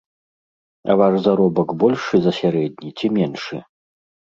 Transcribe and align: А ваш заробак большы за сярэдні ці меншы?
А 0.93 0.95
ваш 1.01 1.13
заробак 1.27 1.69
большы 1.85 2.15
за 2.27 2.31
сярэдні 2.41 2.89
ці 2.99 3.17
меншы? 3.23 3.67